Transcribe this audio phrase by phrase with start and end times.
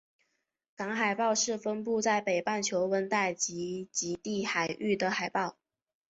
[0.75, 5.55] 港海豹是分布在北半球温带及极地海域的海豹。